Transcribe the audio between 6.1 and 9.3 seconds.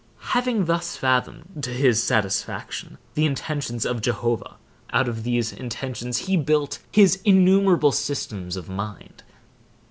he built his innumerable systems of mind.